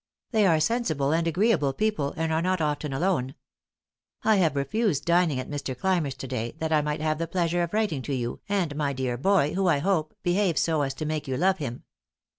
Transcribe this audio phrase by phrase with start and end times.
[0.31, 3.35] They are sensible and agreeable people, and are not often alone.
[4.23, 5.77] I have refused dining at Mr.
[5.77, 9.15] Clymer's today, that I might have the pleasure of writing to you and my dear
[9.15, 11.83] boy, who, I hope, behaves so as to make you love him.